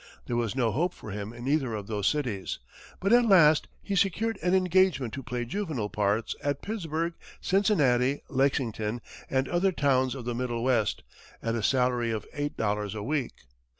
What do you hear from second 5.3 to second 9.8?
juvenile parts at Pittsburgh, Cincinnati, Lexington, and other